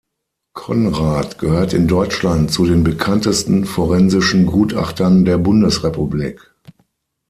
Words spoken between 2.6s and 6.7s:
den bekanntesten forensischen Gutachtern der Bundesrepublik.